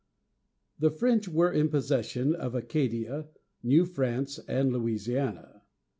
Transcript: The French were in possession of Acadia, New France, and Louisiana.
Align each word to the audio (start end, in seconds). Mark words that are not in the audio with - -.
The 0.79 0.89
French 0.89 1.27
were 1.29 1.51
in 1.51 1.69
possession 1.69 2.33
of 2.33 2.55
Acadia, 2.55 3.27
New 3.61 3.85
France, 3.85 4.39
and 4.47 4.73
Louisiana. 4.73 5.61